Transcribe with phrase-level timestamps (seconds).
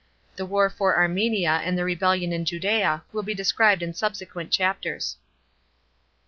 [0.35, 5.17] The war for Armenia and the rebellion in Judea will be described in subsequent chapters.